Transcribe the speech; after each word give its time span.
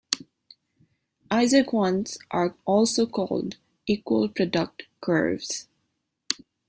Isoquants 1.29 2.17
are 2.31 2.55
also 2.65 3.05
called 3.05 3.57
equal 3.85 4.29
product 4.29 4.85
curves. 4.99 5.67